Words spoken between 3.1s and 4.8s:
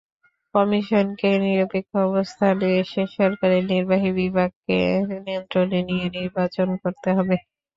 সরকারের নির্বাহী বিভাগকে